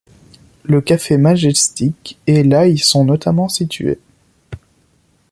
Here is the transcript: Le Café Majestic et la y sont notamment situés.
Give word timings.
Le 0.63 0.81
Café 0.81 1.17
Majestic 1.19 2.17
et 2.25 2.41
la 2.43 2.67
y 2.67 2.79
sont 2.79 3.05
notamment 3.05 3.49
situés. 3.49 3.99